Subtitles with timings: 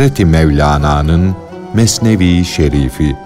[0.00, 1.36] Hazreti Mevlana'nın
[1.74, 3.16] Mesnevi Şerifi.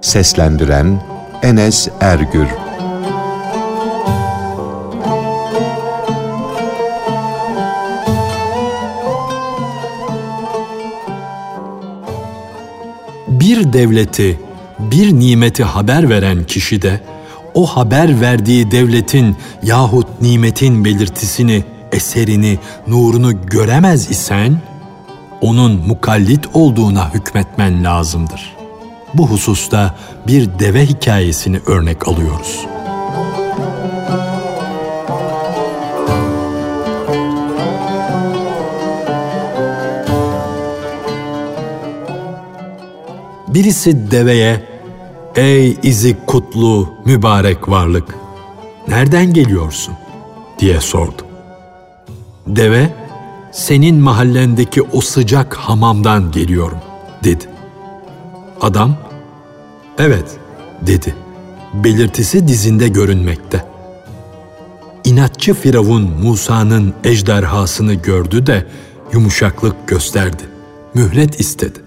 [0.00, 1.02] Seslendiren
[1.42, 2.46] Enes Ergür.
[13.28, 14.40] Bir devleti,
[14.78, 17.00] bir nimeti haber veren kişi de
[17.54, 24.71] o haber verdiği devletin yahut nimetin belirtisini, eserini, nurunu göremez isen,
[25.42, 28.56] onun mukallit olduğuna hükmetmen lazımdır.
[29.14, 29.94] Bu hususta
[30.26, 32.66] bir deve hikayesini örnek alıyoruz.
[43.48, 44.62] Birisi deveye,
[45.36, 48.14] ''Ey izi kutlu, mübarek varlık,
[48.88, 49.94] nereden geliyorsun?''
[50.58, 51.22] diye sordu.
[52.46, 52.88] Deve,
[53.52, 56.78] senin mahallendeki o sıcak hamamdan geliyorum,
[57.24, 57.44] dedi.
[58.60, 58.96] Adam,
[59.98, 60.36] evet,
[60.86, 61.14] dedi.
[61.74, 63.64] Belirtisi dizinde görünmekte.
[65.04, 68.66] İnatçı Firavun Musa'nın ejderhasını gördü de
[69.12, 70.42] yumuşaklık gösterdi.
[70.94, 71.78] Mühlet istedi.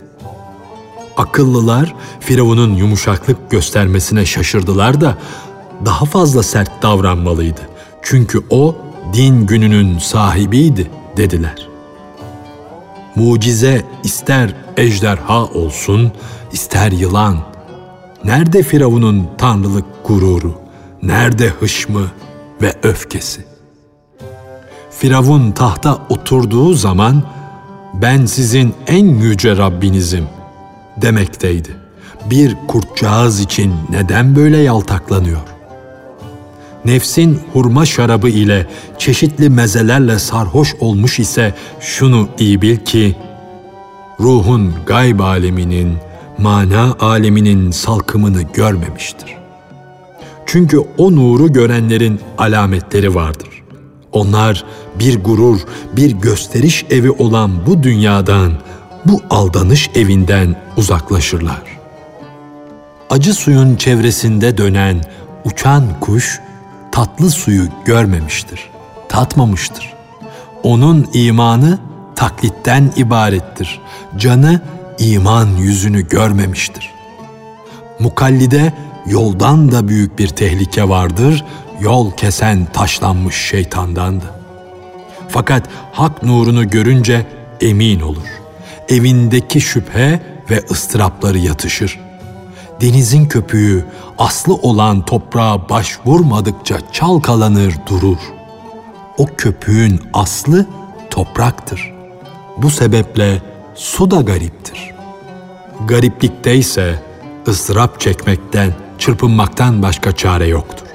[1.17, 5.17] Akıllılar Firavun'un yumuşaklık göstermesine şaşırdılar da
[5.85, 7.61] daha fazla sert davranmalıydı.
[8.01, 8.75] Çünkü o
[9.13, 11.67] din gününün sahibiydi dediler.
[13.15, 16.11] Mucize ister ejderha olsun,
[16.51, 17.37] ister yılan.
[18.23, 20.53] Nerede Firavun'un tanrılık gururu?
[21.03, 22.11] Nerede hışmı
[22.61, 23.45] ve öfkesi?
[24.91, 27.23] Firavun tahta oturduğu zaman
[27.93, 30.27] ben sizin en yüce Rabbinizim
[30.97, 31.69] demekteydi.
[32.29, 35.54] Bir kurtcağız için neden böyle yaltaklanıyor?
[36.85, 43.15] Nefsin hurma şarabı ile çeşitli mezelerle sarhoş olmuş ise şunu iyi bil ki
[44.19, 45.97] ruhun gayb aleminin,
[46.37, 49.35] mana aleminin salkımını görmemiştir.
[50.45, 53.63] Çünkü o nuru görenlerin alametleri vardır.
[54.11, 54.63] Onlar
[54.99, 55.59] bir gurur,
[55.95, 58.53] bir gösteriş evi olan bu dünyadan,
[59.05, 61.61] bu aldanış evinden uzaklaşırlar.
[63.09, 65.01] Acı suyun çevresinde dönen
[65.45, 66.41] uçan kuş
[66.95, 68.69] tatlı suyu görmemiştir,
[69.09, 69.93] tatmamıştır.
[70.63, 71.79] Onun imanı
[72.15, 73.81] taklitten ibarettir.
[74.17, 74.61] Canı
[74.99, 76.91] iman yüzünü görmemiştir.
[77.99, 78.73] Mukallide
[79.05, 81.45] yoldan da büyük bir tehlike vardır,
[81.79, 84.25] yol kesen taşlanmış şeytandandı.
[85.29, 87.25] Fakat hak nurunu görünce
[87.61, 88.27] emin olur.
[88.89, 90.19] Evindeki şüphe
[90.49, 92.04] ve ıstırapları yatışır.
[92.81, 93.85] Denizin köpüğü
[94.17, 98.17] aslı olan toprağa başvurmadıkça çalkalanır durur.
[99.17, 100.65] O köpüğün aslı
[101.09, 101.93] topraktır.
[102.57, 103.41] Bu sebeple
[103.75, 104.91] su da gariptir.
[105.87, 107.03] Gariplikte ise
[107.47, 110.87] ızdırap çekmekten, çırpınmaktan başka çare yoktur.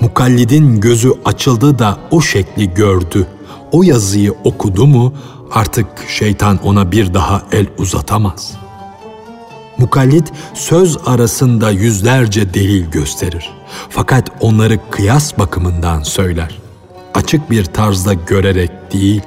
[0.00, 3.26] Mukallidin gözü açıldı da o şekli gördü.
[3.72, 5.14] O yazıyı okudu mu
[5.52, 8.63] artık şeytan ona bir daha el uzatamaz.
[9.78, 13.50] Mukallit söz arasında yüzlerce delil gösterir.
[13.90, 16.58] Fakat onları kıyas bakımından söyler.
[17.14, 19.22] Açık bir tarzda görerek değil.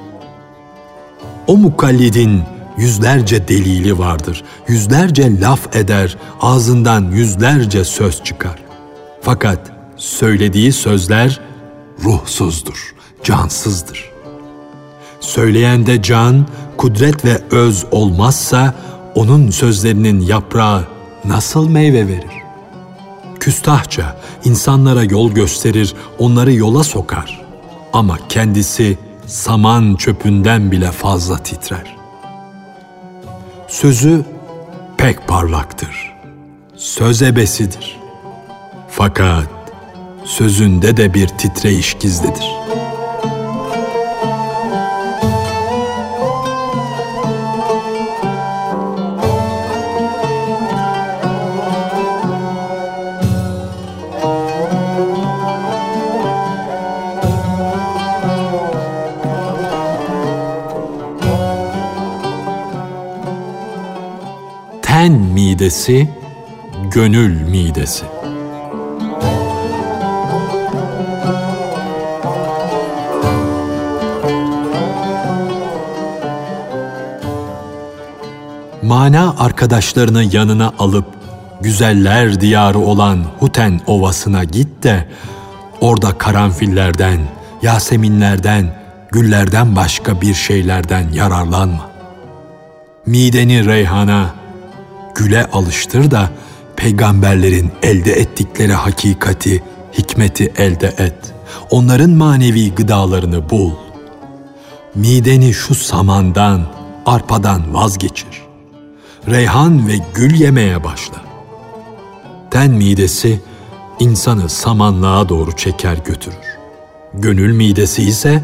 [1.48, 2.42] O mukallidin
[2.78, 4.44] yüzlerce delili vardır.
[4.68, 8.60] Yüzlerce laf eder, ağzından yüzlerce söz çıkar.
[9.22, 11.42] Fakat söylediği sözler
[12.04, 14.12] ruhsuzdur, cansızdır.
[15.20, 16.46] Söyleyende can,
[16.78, 18.74] kudret ve öz olmazsa
[19.18, 20.88] onun sözlerinin yaprağı
[21.26, 22.44] nasıl meyve verir?
[23.40, 27.46] Küstahça insanlara yol gösterir, onları yola sokar.
[27.94, 31.96] Ama kendisi saman çöpünden bile fazla titrer.
[33.68, 34.26] Sözü
[34.98, 36.14] pek parlaktır.
[36.76, 38.00] Söz ebesidir.
[38.90, 39.48] Fakat
[40.26, 42.87] sözünde de bir titreyiş gizlidir.''
[64.98, 66.10] Ten midesi,
[66.92, 68.06] gönül midesi.
[78.84, 81.06] Mana arkadaşlarını yanına alıp
[81.62, 85.08] güzeller diyarı olan Huten Ovası'na git de
[85.82, 87.20] orada karanfillerden,
[87.62, 88.74] yaseminlerden,
[89.12, 91.90] güllerden başka bir şeylerden yararlanma.
[93.06, 94.37] Mideni reyhana,
[95.18, 96.30] güle alıştır da
[96.76, 99.64] peygamberlerin elde ettikleri hakikati,
[99.98, 101.34] hikmeti elde et.
[101.70, 103.72] Onların manevi gıdalarını bul.
[104.96, 106.62] Mideni şu samandan,
[107.06, 108.42] arpadan vazgeçir.
[109.28, 111.16] Reyhan ve gül yemeye başla.
[112.52, 113.42] Ten midesi
[114.00, 116.58] insanı samanlığa doğru çeker götürür.
[117.14, 118.44] Gönül midesi ise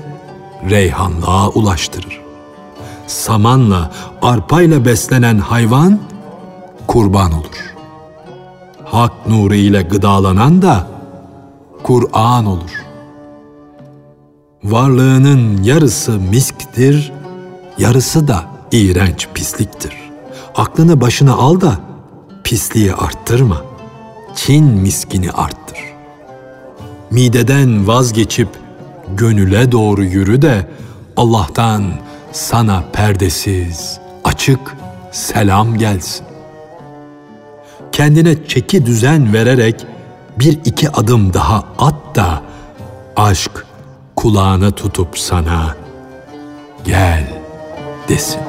[0.69, 2.22] reyhanlığa ulaştırır.
[3.08, 3.92] Samanla,
[4.22, 6.00] arpayla beslenen hayvan
[6.88, 7.74] kurban olur.
[8.85, 10.88] Hak nuru ile gıdalanan da
[11.83, 12.83] Kur'an olur.
[14.63, 17.12] Varlığının yarısı misktir,
[17.77, 19.94] yarısı da iğrenç pisliktir.
[20.56, 21.80] Aklını başına al da
[22.44, 23.62] pisliği arttırma.
[24.35, 25.80] Çin miskini arttır.
[27.12, 28.50] Mideden vazgeçip
[29.18, 30.68] gönüle doğru yürü de
[31.18, 31.83] Allah'tan
[32.31, 34.59] sana perdesiz, açık
[35.12, 36.32] selam gelsin.
[38.04, 39.86] Kendine çeki düzen vererek
[40.40, 42.42] bir iki adım daha at da
[43.16, 43.66] aşk
[44.16, 45.76] kulağını tutup sana
[46.86, 47.28] gel
[48.10, 48.42] desin.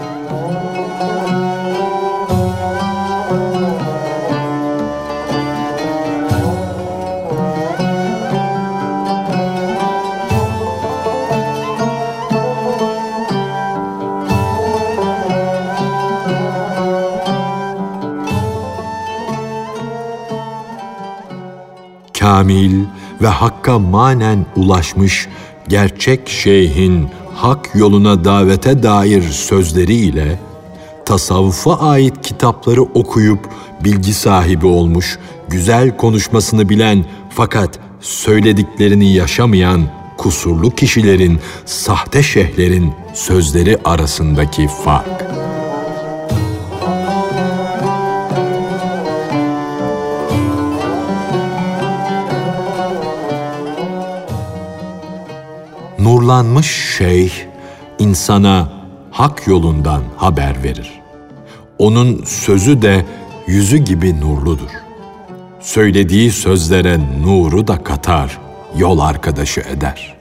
[22.34, 22.84] Kamil
[23.22, 25.28] ve hakka manen ulaşmış
[25.68, 30.38] gerçek şeyhin hak yoluna davete dair sözleriyle
[31.06, 33.48] tasavvufa ait kitapları okuyup
[33.84, 39.82] bilgi sahibi olmuş, güzel konuşmasını bilen fakat söylediklerini yaşamayan
[40.16, 45.43] kusurlu kişilerin, sahte şeyhlerin sözleri arasındaki fark.
[56.04, 57.32] Nurlanmış şeyh
[57.98, 58.72] insana
[59.10, 60.92] hak yolundan haber verir.
[61.78, 63.06] Onun sözü de
[63.46, 64.70] yüzü gibi nurludur.
[65.60, 68.38] Söylediği sözlere nuru da katar,
[68.76, 70.16] yol arkadaşı eder.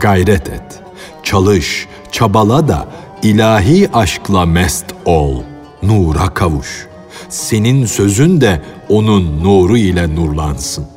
[0.00, 0.80] Gayret et,
[1.22, 2.88] çalış, çabala da
[3.22, 5.42] ilahi aşkla mest ol,
[5.82, 6.86] nura kavuş.
[7.28, 10.95] Senin sözün de onun nuru ile nurlansın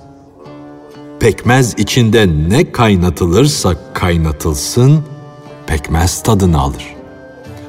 [1.19, 5.04] pekmez içinde ne kaynatılırsa kaynatılsın,
[5.68, 6.95] pekmez tadını alır.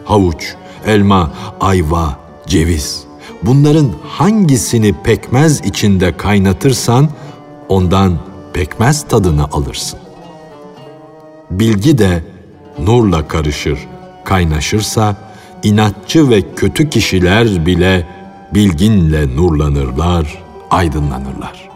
[0.05, 0.55] Havuç,
[0.87, 3.05] elma, ayva, ceviz,
[3.43, 7.09] bunların hangisini pekmez içinde kaynatırsan,
[7.69, 8.19] ondan
[8.53, 9.99] pekmez tadını alırsın.
[11.51, 12.25] Bilgi de
[12.79, 13.79] nurla karışır,
[14.25, 15.17] kaynaşırsa,
[15.63, 18.07] inatçı ve kötü kişiler bile
[18.55, 21.70] bilginle nurlanırlar, aydınlanırlar.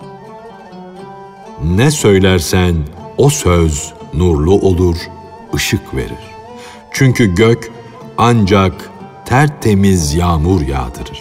[1.63, 2.77] Ne söylersen
[3.19, 4.97] o söz nurlu olur,
[5.55, 6.35] ışık verir.
[6.91, 7.73] Çünkü gök
[8.19, 8.91] ancak
[9.25, 11.19] tertemiz yağmur yağdırır.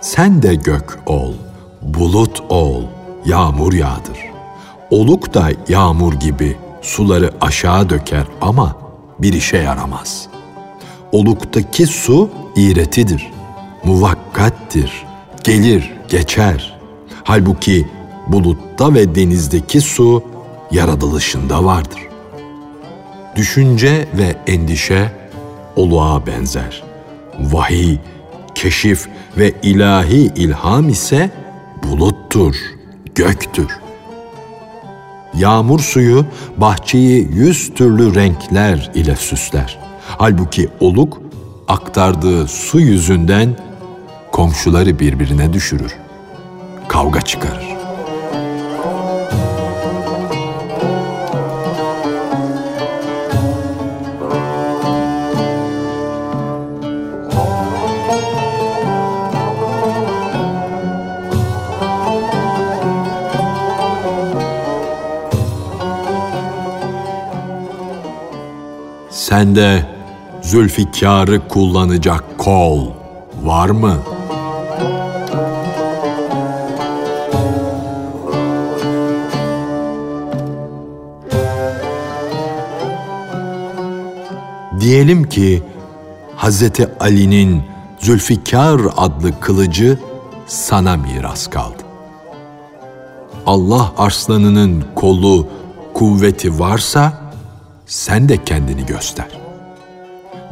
[0.00, 1.32] Sen de gök ol,
[1.82, 2.82] bulut ol,
[3.24, 4.18] yağmur yağdır.
[4.90, 8.76] Oluk da yağmur gibi suları aşağı döker ama
[9.18, 10.26] bir işe yaramaz.
[11.12, 13.30] Oluktaki su iğretidir,
[13.84, 15.06] muvakkattir,
[15.44, 16.78] gelir, geçer.
[17.24, 17.88] Halbuki
[18.26, 20.22] bulutta ve denizdeki su
[20.70, 22.00] yaratılışında vardır.
[23.36, 25.12] Düşünce ve endişe
[25.76, 26.82] oluğa benzer.
[27.40, 27.98] Vahiy,
[28.54, 31.30] keşif ve ilahi ilham ise
[31.82, 32.56] buluttur,
[33.14, 33.68] göktür.
[35.34, 39.78] Yağmur suyu bahçeyi yüz türlü renkler ile süsler.
[40.18, 41.20] Halbuki oluk
[41.68, 43.56] aktardığı su yüzünden
[44.32, 45.96] komşuları birbirine düşürür.
[46.88, 47.75] Kavga çıkarır.
[69.26, 69.86] Sende
[70.42, 72.86] Zülfikar'ı kullanacak kol
[73.42, 73.98] var mı?
[84.80, 85.62] Diyelim ki
[86.36, 87.62] Hazreti Ali'nin
[87.98, 89.98] Zülfikar adlı kılıcı
[90.46, 91.82] sana miras kaldı.
[93.46, 95.46] Allah arslanının kolu,
[95.94, 97.25] kuvveti varsa
[97.86, 99.28] sen de kendini göster.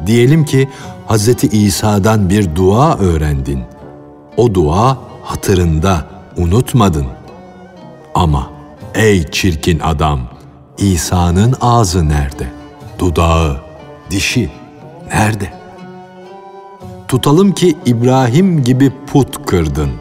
[0.05, 0.69] Diyelim ki
[1.07, 1.43] Hz.
[1.53, 3.63] İsa'dan bir dua öğrendin.
[4.37, 7.05] O dua hatırında, unutmadın.
[8.15, 8.49] Ama
[8.95, 10.19] ey çirkin adam,
[10.77, 12.47] İsa'nın ağzı nerede?
[12.99, 13.57] Dudağı,
[14.09, 14.49] dişi
[15.13, 15.53] nerede?
[17.07, 19.91] Tutalım ki İbrahim gibi put kırdın.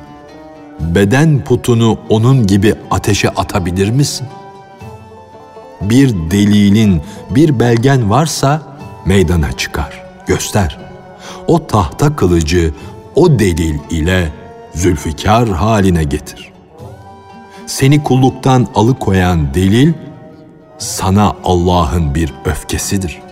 [0.80, 4.26] Beden putunu onun gibi ateşe atabilir misin?
[5.80, 8.62] Bir delilin, bir belgen varsa
[9.04, 10.78] meydana çıkar, göster.
[11.46, 12.74] O tahta kılıcı
[13.14, 14.32] o delil ile
[14.74, 16.52] zülfikar haline getir.
[17.66, 19.92] Seni kulluktan alıkoyan delil
[20.78, 23.22] sana Allah'ın bir öfkesidir.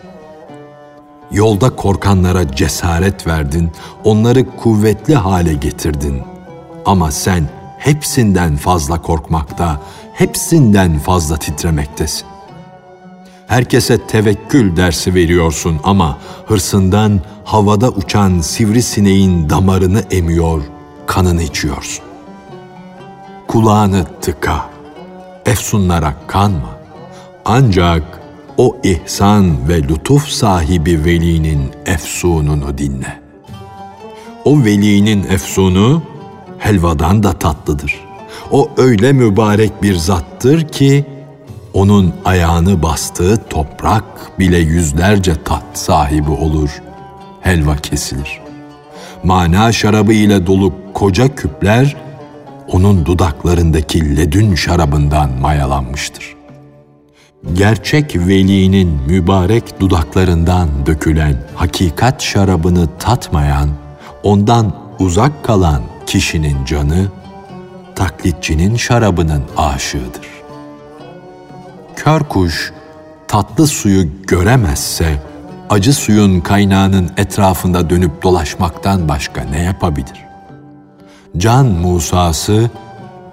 [1.30, 3.70] Yolda korkanlara cesaret verdin,
[4.04, 6.22] onları kuvvetli hale getirdin.
[6.86, 9.80] Ama sen hepsinden fazla korkmakta,
[10.12, 12.31] hepsinden fazla titremektesin.
[13.52, 20.62] Herkese tevekkül dersi veriyorsun ama hırsından havada uçan sivrisineğin damarını emiyor,
[21.06, 22.04] kanını içiyorsun.
[23.48, 24.70] Kulağını tıka,
[25.46, 26.78] efsunlara kanma.
[27.44, 28.20] Ancak
[28.56, 33.20] o ihsan ve lütuf sahibi velinin efsununu dinle.
[34.44, 36.02] O velinin efsunu
[36.58, 38.00] helvadan da tatlıdır.
[38.50, 41.11] O öyle mübarek bir zattır ki
[41.74, 44.04] onun ayağını bastığı toprak
[44.38, 46.82] bile yüzlerce tat sahibi olur,
[47.40, 48.40] helva kesilir.
[49.24, 51.96] Mana şarabı ile dolu koca küpler
[52.68, 56.34] onun dudaklarındaki ledün şarabından mayalanmıştır.
[57.52, 63.68] Gerçek velinin mübarek dudaklarından dökülen hakikat şarabını tatmayan,
[64.22, 67.06] ondan uzak kalan kişinin canı,
[67.94, 70.31] taklitçinin şarabının aşığıdır.
[72.04, 72.72] Kör kuş
[73.28, 75.22] tatlı suyu göremezse,
[75.70, 80.24] acı suyun kaynağının etrafında dönüp dolaşmaktan başka ne yapabilir?
[81.36, 82.70] Can Musa'sı,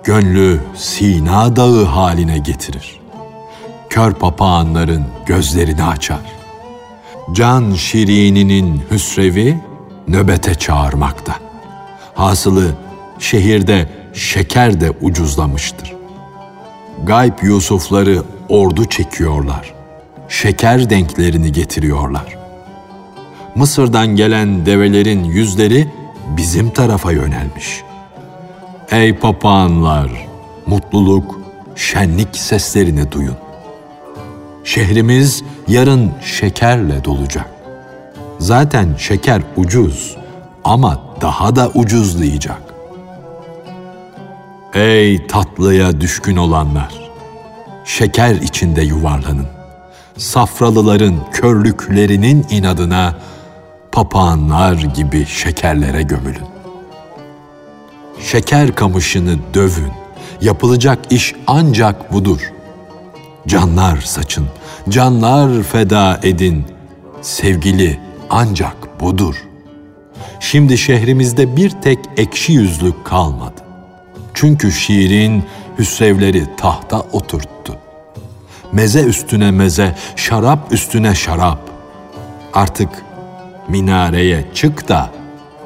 [0.03, 2.99] gönlü Sina dağı haline getirir.
[3.89, 6.21] Kör papağanların gözlerini açar.
[7.33, 9.59] Can Şirini'nin hüsrevi
[10.07, 11.35] nöbete çağırmakta.
[12.15, 12.71] Hasılı
[13.19, 15.98] şehirde şeker de ucuzlamıştır.
[17.03, 19.73] Gayb Yusufları ordu çekiyorlar.
[20.29, 22.37] Şeker denklerini getiriyorlar.
[23.55, 25.87] Mısır'dan gelen develerin yüzleri
[26.37, 27.81] bizim tarafa yönelmiş.
[28.91, 30.27] Ey papağanlar,
[30.65, 31.39] mutluluk,
[31.75, 33.37] şenlik seslerini duyun.
[34.63, 37.49] Şehrimiz yarın şekerle dolacak.
[38.39, 40.17] Zaten şeker ucuz
[40.63, 42.68] ama daha da ucuzlayacak.
[44.73, 47.11] Ey tatlıya düşkün olanlar!
[47.85, 49.47] Şeker içinde yuvarlanın.
[50.17, 53.15] Safralıların körlüklerinin inadına
[53.91, 56.47] papağanlar gibi şekerlere gömülün.
[58.19, 59.91] Şeker kamışını dövün.
[60.41, 62.53] Yapılacak iş ancak budur.
[63.47, 64.45] Canlar saçın,
[64.89, 66.65] canlar feda edin.
[67.21, 67.99] Sevgili
[68.29, 69.35] ancak budur.
[70.39, 73.68] Şimdi şehrimizde bir tek ekşi yüzlük kalmadı.
[74.39, 75.43] Çünkü şiirin
[75.79, 77.77] hüsrevleri tahta oturttu.
[78.71, 81.59] Meze üstüne meze, şarap üstüne şarap.
[82.53, 82.89] Artık
[83.67, 85.09] minareye çık da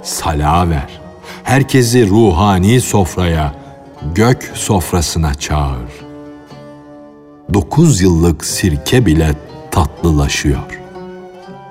[0.04, 1.02] sala ver.
[1.44, 3.54] Herkesi ruhani sofraya,
[4.16, 5.92] gök sofrasına çağır.
[7.54, 9.34] Dokuz yıllık sirke bile
[9.72, 10.82] tatlılaşıyor.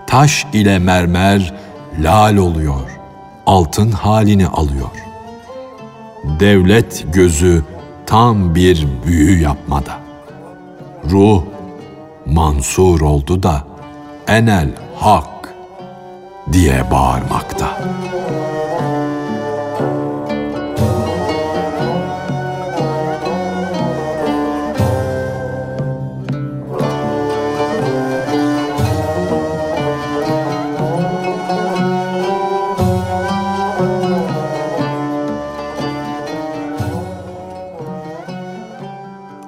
[0.07, 1.55] Taş ile mermer
[2.01, 2.91] lal oluyor,
[3.47, 5.12] altın halini alıyor.
[6.25, 7.63] Devlet gözü
[8.07, 9.93] tam bir büyü yapmada.
[11.11, 11.43] Ruh
[12.27, 13.65] mansur oldu da
[14.29, 15.55] enel hak
[16.53, 17.79] diye bağırmakta.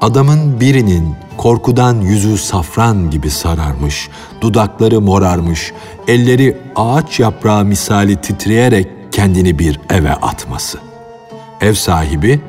[0.05, 4.09] Adamın birinin korkudan yüzü safran gibi sararmış,
[4.41, 5.73] dudakları morarmış,
[6.09, 10.79] elleri ağaç yaprağı misali titreyerek kendini bir eve atması.
[11.61, 12.41] Ev sahibi,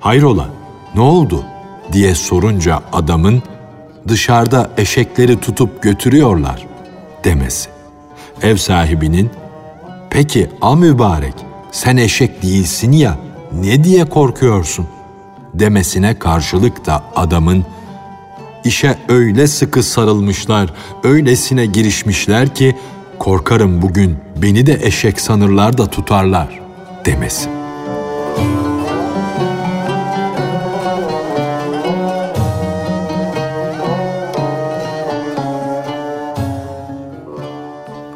[0.00, 0.48] hayrola,
[0.94, 1.44] ne oldu
[1.92, 3.42] diye sorunca adamın
[4.08, 6.66] dışarıda eşekleri tutup götürüyorlar
[7.24, 7.70] demesi.
[8.42, 9.30] Ev sahibinin,
[10.10, 11.34] peki a mübarek
[11.72, 13.18] sen eşek değilsin ya
[13.52, 14.99] ne diye korkuyorsun?''
[15.54, 17.64] Demesine karşılık da adamın
[18.64, 22.76] işe öyle sıkı sarılmışlar, öylesine girişmişler ki
[23.18, 26.60] korkarım bugün beni de eşek sanırlar da tutarlar
[27.06, 27.48] demesi.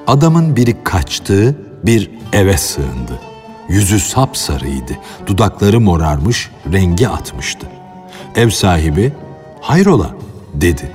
[0.07, 3.34] Adamın biri kaçtı, bir eve sığındı.
[3.68, 4.92] Yüzü sapsarıydı,
[5.26, 7.66] dudakları morarmış, rengi atmıştı.
[8.37, 9.12] Ev sahibi,
[9.61, 10.11] hayrola
[10.54, 10.92] dedi.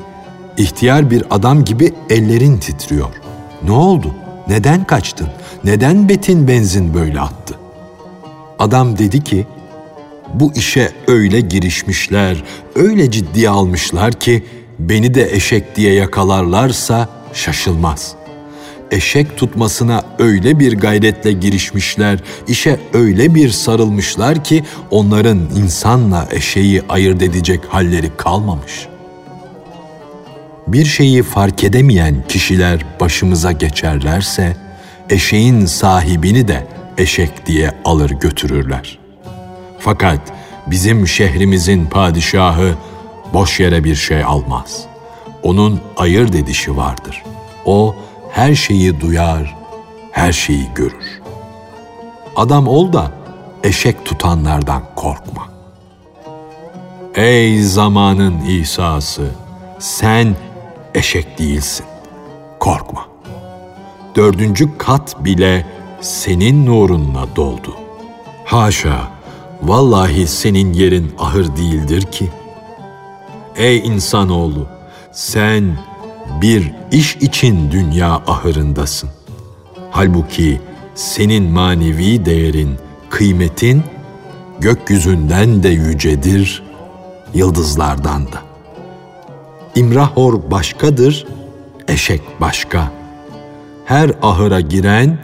[0.58, 3.10] İhtiyar bir adam gibi ellerin titriyor.
[3.64, 4.16] Ne oldu?
[4.48, 5.28] Neden kaçtın?
[5.64, 7.56] Neden betin benzin böyle attı?
[8.60, 9.48] Adam dedi ki,
[10.34, 12.44] bu işe öyle girişmişler,
[12.76, 14.44] öyle ciddiye almışlar ki
[14.80, 18.16] beni de eşek diye yakalarlarsa şaşılmaz.
[18.92, 27.22] Eşek tutmasına öyle bir gayretle girişmişler, işe öyle bir sarılmışlar ki onların insanla eşeği ayırt
[27.22, 28.88] edecek halleri kalmamış.
[30.68, 34.58] Bir şeyi fark edemeyen kişiler başımıza geçerlerse,
[35.10, 36.68] eşeğin sahibini de
[36.98, 39.00] eşek diye alır götürürler.
[39.80, 40.20] Fakat
[40.68, 42.76] bizim şehrimizin padişahı
[43.34, 44.84] boş yere bir şey almaz.
[45.44, 47.24] Onun ayırt edişi vardır.
[47.66, 47.96] O
[48.32, 49.56] her şeyi duyar,
[50.12, 51.22] her şeyi görür.
[52.36, 53.12] Adam ol da
[53.64, 55.50] eşek tutanlardan korkma.
[57.16, 59.32] Ey zamanın İsa'sı,
[59.80, 60.36] sen
[60.94, 61.86] eşek değilsin.
[62.60, 63.08] Korkma.
[64.16, 65.66] Dördüncü kat bile
[66.02, 67.76] senin nurunla doldu.
[68.46, 69.08] Haşa,
[69.62, 72.30] vallahi senin yerin ahır değildir ki.
[73.56, 74.68] Ey insanoğlu,
[75.12, 75.78] sen
[76.42, 79.10] bir iş için dünya ahırındasın.
[79.92, 80.62] Halbuki
[80.96, 82.76] senin manevi değerin,
[83.10, 83.84] kıymetin
[84.60, 86.64] gökyüzünden de yücedir,
[87.34, 88.42] yıldızlardan da.
[89.76, 91.28] İmrahor başkadır,
[91.88, 92.92] eşek başka.
[93.86, 95.18] Her ahıra giren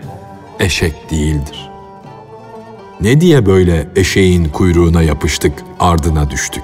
[0.59, 1.69] eşek değildir.
[3.01, 6.63] Ne diye böyle eşeğin kuyruğuna yapıştık, ardına düştük?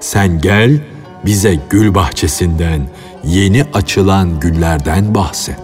[0.00, 0.80] Sen gel,
[1.24, 2.80] bize gül bahçesinden,
[3.24, 5.60] yeni açılan güllerden bahset.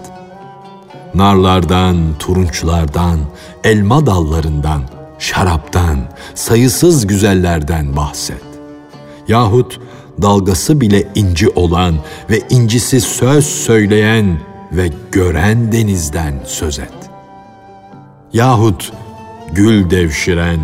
[1.15, 3.19] Narlardan, turunçlardan,
[3.65, 4.83] elma dallarından,
[5.19, 5.99] şaraptan,
[6.35, 8.43] sayısız güzellerden bahset.
[9.29, 9.81] Yahut
[10.23, 11.95] dalgası bile inci olan
[12.31, 14.39] ve incisi söz söyleyen
[14.73, 16.93] ve gören denizden söz et.
[18.33, 18.93] Yahut
[19.53, 20.61] gül devşiren,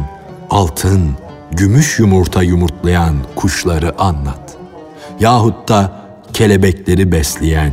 [0.51, 1.11] altın,
[1.53, 4.57] gümüş yumurta yumurtlayan kuşları anlat.
[5.21, 6.00] Yahut da
[6.41, 7.73] kelebekleri besleyen,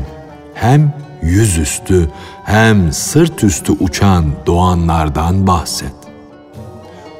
[0.54, 2.10] hem yüzüstü
[2.46, 5.94] hem sırt üstü uçan doğanlardan bahset.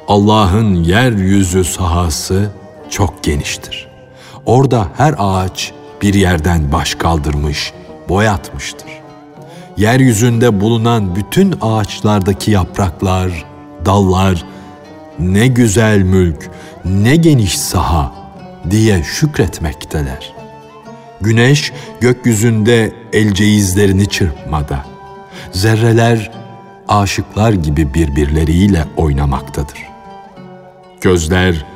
[0.08, 2.50] Allah'ın yeryüzü sahası
[2.90, 3.88] çok geniştir.
[4.46, 7.72] Orada her ağaç bir yerden baş kaldırmış,
[8.08, 8.90] boyatmıştır.
[9.76, 13.44] Yeryüzünde bulunan bütün ağaçlardaki yapraklar,
[13.84, 14.44] dallar,
[15.18, 16.50] ne güzel mülk,
[16.84, 18.12] ne geniş saha
[18.70, 20.37] diye şükretmekteler.
[21.20, 24.84] Güneş gökyüzünde elceizlerini çırpmada.
[25.52, 26.30] Zerreler
[26.88, 29.78] aşıklar gibi birbirleriyle oynamaktadır.
[31.00, 31.66] Gözler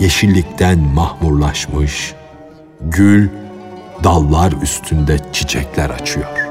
[0.00, 2.14] yeşillikten mahmurlaşmış,
[2.80, 3.28] gül
[4.04, 6.50] dallar üstünde çiçekler açıyor.